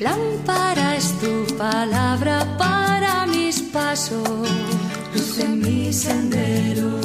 [0.00, 4.28] Lámpara es tu palabra para mis pasos,
[5.14, 7.00] luz en mi sendero.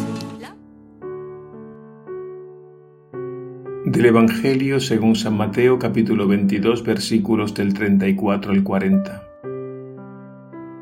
[3.85, 9.23] Del Evangelio según San Mateo capítulo 22 versículos del 34 al 40.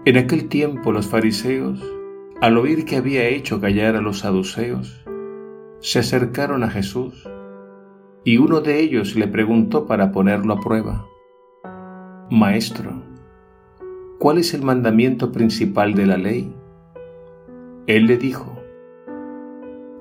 [0.06, 1.80] En aquel tiempo los fariseos,
[2.42, 5.06] al oír que había hecho callar a los saduceos,
[5.80, 7.28] se acercaron a Jesús
[8.24, 11.08] y uno de ellos le preguntó para ponerlo a prueba,
[12.36, 12.94] Maestro,
[14.18, 16.52] ¿cuál es el mandamiento principal de la ley?
[17.86, 18.58] Él le dijo,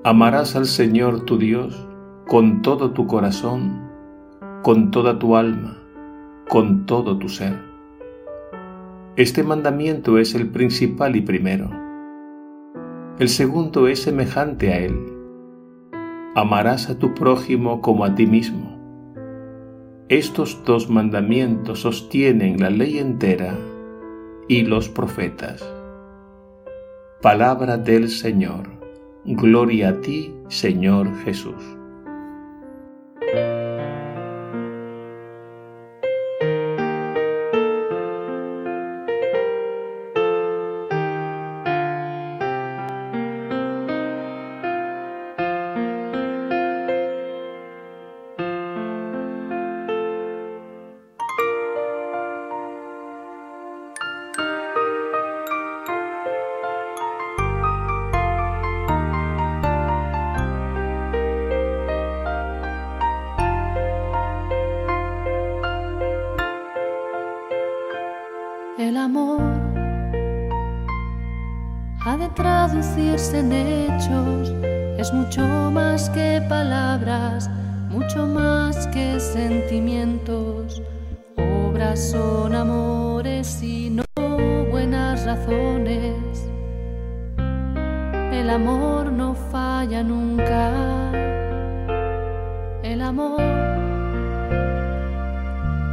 [0.03, 1.87] Amarás al Señor tu Dios
[2.27, 3.87] con todo tu corazón,
[4.63, 5.77] con toda tu alma,
[6.49, 7.53] con todo tu ser.
[9.15, 11.69] Este mandamiento es el principal y primero.
[13.19, 14.99] El segundo es semejante a él.
[16.33, 18.72] Amarás a tu prójimo como a ti mismo.
[20.09, 23.57] Estos dos mandamientos sostienen la ley entera
[24.49, 25.63] y los profetas.
[27.21, 28.67] Palabra del Señor.
[29.23, 31.63] Gloria a ti, Señor Jesús.
[69.03, 69.41] Amor
[72.05, 74.53] ha de traducirse en hechos,
[74.97, 77.49] es mucho más que palabras,
[77.89, 80.81] mucho más que sentimientos.
[81.37, 84.03] Obras son amores y no
[84.71, 86.47] buenas razones.
[88.31, 91.11] El amor no falla nunca.
[92.83, 93.41] El amor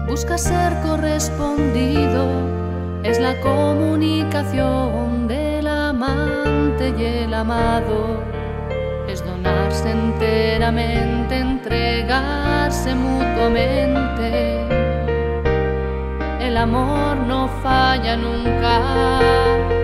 [0.08, 2.59] busca ser correspondido
[3.02, 8.22] es la comunicación del amante y el amado.
[9.08, 14.60] Es donarse enteramente, entregarse mutuamente.
[16.40, 19.79] El amor no falla nunca.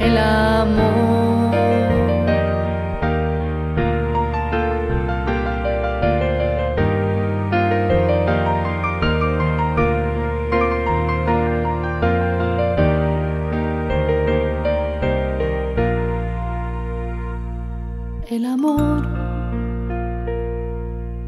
[0.00, 0.16] El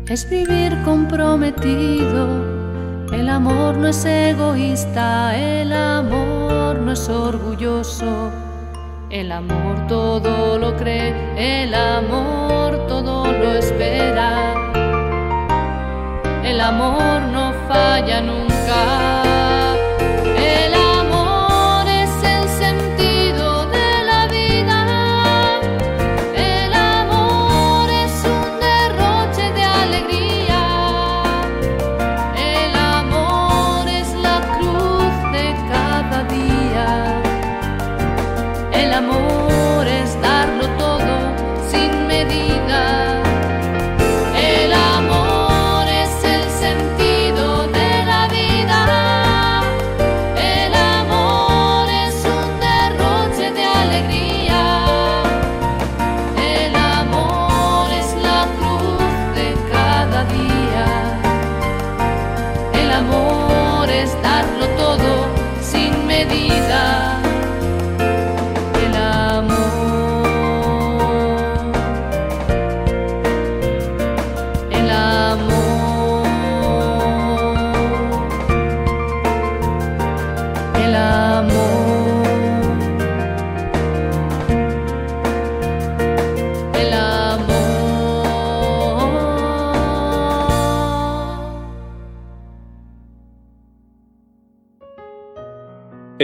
[0.09, 2.28] es vivir comprometido.
[3.12, 8.31] El amor no es egoísta, el amor no es orgulloso.
[9.10, 14.54] El amor todo lo cree, el amor todo lo espera.
[16.44, 19.23] El amor no falla nunca.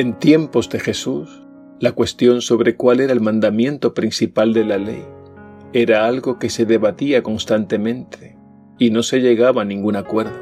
[0.00, 1.43] En tiempos de Jesús,
[1.79, 5.05] la cuestión sobre cuál era el mandamiento principal de la ley
[5.75, 8.38] era algo que se debatía constantemente
[8.79, 10.38] y no se llegaba a ningún acuerdo.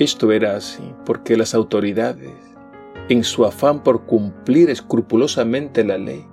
[0.00, 2.34] Esto era así porque las autoridades,
[3.08, 6.26] en su afán por cumplir escrupulosamente la ley,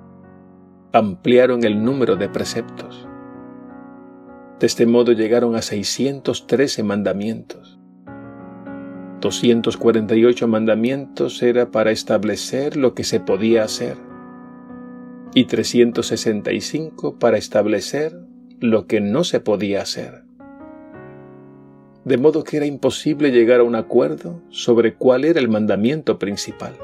[0.94, 3.08] ampliaron el número de preceptos.
[4.60, 7.75] De este modo llegaron a 613 mandamientos.
[9.26, 13.98] 248 mandamientos era para establecer lo que se podía hacer
[15.34, 18.20] y 365 para establecer
[18.60, 20.26] lo que no se podía hacer.
[22.04, 26.76] De modo que era imposible llegar a un acuerdo sobre cuál era el mandamiento principal.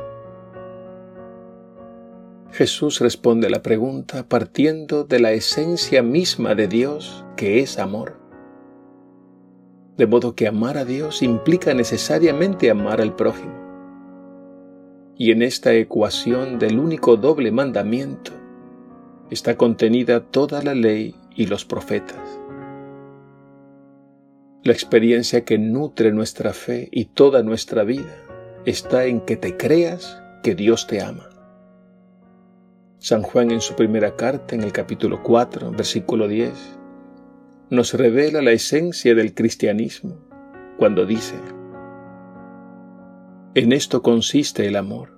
[2.51, 8.20] Jesús responde la pregunta partiendo de la esencia misma de Dios, que es amor.
[10.01, 13.53] De modo que amar a Dios implica necesariamente amar al prójimo.
[15.15, 18.31] Y en esta ecuación del único doble mandamiento
[19.29, 22.17] está contenida toda la ley y los profetas.
[24.63, 28.25] La experiencia que nutre nuestra fe y toda nuestra vida
[28.65, 31.29] está en que te creas que Dios te ama.
[32.97, 36.79] San Juan en su primera carta, en el capítulo 4, versículo 10,
[37.71, 40.17] nos revela la esencia del cristianismo
[40.77, 41.35] cuando dice,
[43.55, 45.17] en esto consiste el amor,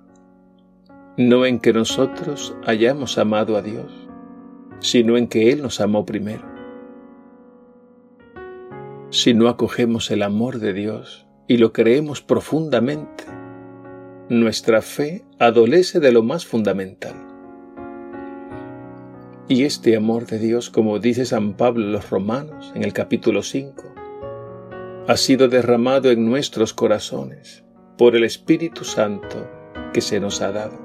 [1.16, 4.08] no en que nosotros hayamos amado a Dios,
[4.78, 6.44] sino en que Él nos amó primero.
[9.10, 13.24] Si no acogemos el amor de Dios y lo creemos profundamente,
[14.28, 17.33] nuestra fe adolece de lo más fundamental.
[19.46, 23.42] Y este amor de Dios, como dice San Pablo a los Romanos en el capítulo
[23.42, 23.94] 5,
[25.06, 27.62] ha sido derramado en nuestros corazones
[27.98, 29.46] por el Espíritu Santo
[29.92, 30.78] que se nos ha dado.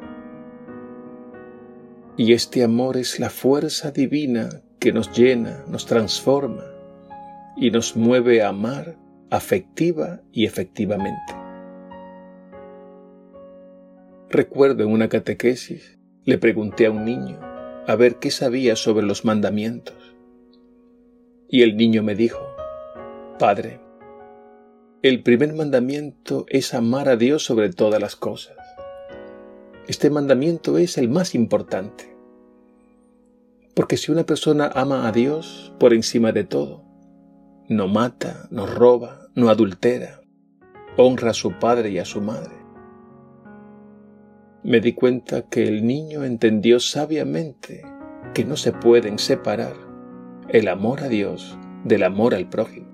[2.17, 6.65] Y este amor es la fuerza divina que nos llena, nos transforma
[7.55, 8.97] y nos mueve a amar
[9.29, 11.33] afectiva y efectivamente.
[14.29, 17.48] Recuerdo en una catequesis, le pregunté a un niño
[17.89, 19.95] a ver qué sabía sobre los mandamientos.
[21.49, 22.39] Y el niño me dijo,
[23.39, 23.81] Padre,
[25.01, 28.55] el primer mandamiento es amar a Dios sobre todas las cosas.
[29.87, 32.15] Este mandamiento es el más importante.
[33.73, 36.83] Porque si una persona ama a Dios por encima de todo,
[37.69, 40.21] no mata, no roba, no adultera,
[40.95, 42.58] honra a su padre y a su madre.
[44.63, 47.81] Me di cuenta que el niño entendió sabiamente
[48.33, 49.73] que no se pueden separar
[50.49, 52.87] el amor a Dios del amor al prójimo.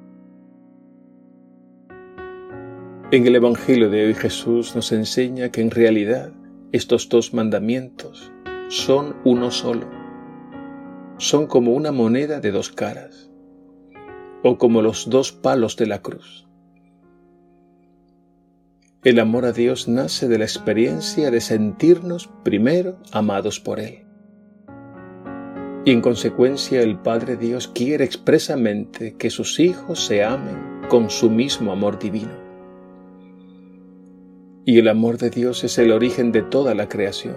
[3.11, 6.33] En el Evangelio de hoy Jesús nos enseña que en realidad
[6.71, 8.31] estos dos mandamientos
[8.67, 9.89] son uno solo.
[11.17, 13.31] Son como una moneda de dos caras
[14.43, 16.44] o como los dos palos de la cruz.
[19.05, 23.99] El amor a Dios nace de la experiencia de sentirnos primero amados por Él.
[25.85, 31.29] Y en consecuencia el Padre Dios quiere expresamente que sus hijos se amen con su
[31.29, 32.33] mismo amor divino.
[34.65, 37.35] Y el amor de Dios es el origen de toda la creación,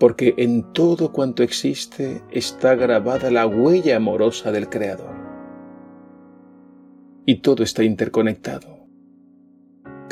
[0.00, 5.14] porque en todo cuanto existe está grabada la huella amorosa del Creador.
[7.26, 8.71] Y todo está interconectado.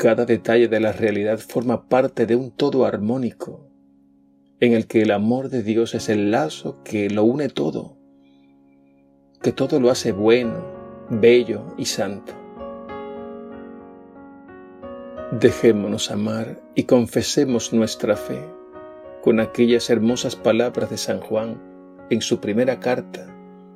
[0.01, 3.69] Cada detalle de la realidad forma parte de un todo armónico,
[4.59, 7.99] en el que el amor de Dios es el lazo que lo une todo,
[9.43, 10.65] que todo lo hace bueno,
[11.11, 12.33] bello y santo.
[15.39, 18.43] Dejémonos amar y confesemos nuestra fe
[19.21, 21.61] con aquellas hermosas palabras de San Juan
[22.09, 23.27] en su primera carta,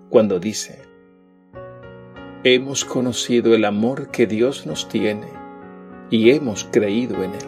[0.10, 0.82] cuando dice,
[2.44, 5.45] Hemos conocido el amor que Dios nos tiene
[6.10, 7.48] y hemos creído en Él.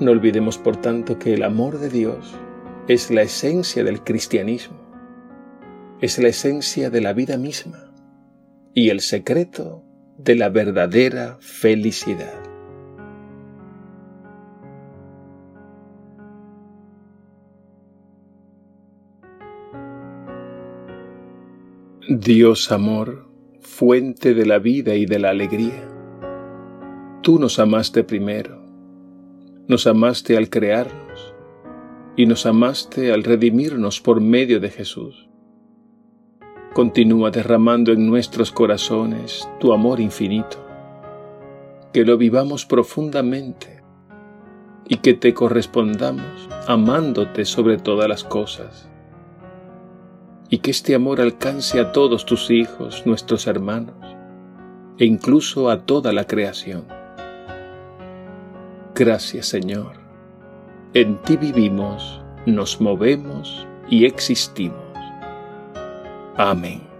[0.00, 2.34] No olvidemos, por tanto, que el amor de Dios
[2.88, 4.78] es la esencia del cristianismo,
[6.00, 7.92] es la esencia de la vida misma
[8.74, 9.84] y el secreto
[10.18, 12.42] de la verdadera felicidad.
[22.08, 23.31] Dios amor,
[23.72, 25.88] fuente de la vida y de la alegría,
[27.22, 28.60] Tú nos amaste primero,
[29.68, 31.34] nos amaste al crearnos
[32.16, 35.28] y nos amaste al redimirnos por medio de Jesús.
[36.74, 40.58] Continúa derramando en nuestros corazones tu amor infinito,
[41.92, 43.84] que lo vivamos profundamente
[44.88, 48.90] y que te correspondamos amándote sobre todas las cosas,
[50.52, 53.96] y que este amor alcance a todos tus hijos, nuestros hermanos,
[54.98, 56.84] e incluso a toda la creación.
[58.94, 59.92] Gracias Señor.
[60.92, 64.76] En ti vivimos, nos movemos y existimos.
[66.36, 66.91] Amén.